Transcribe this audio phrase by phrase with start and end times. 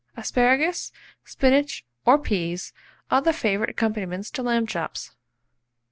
[0.17, 0.91] Asparagus,
[1.25, 2.73] spinach, or peas
[3.11, 5.11] are the favourite accompaniments to lamb chops.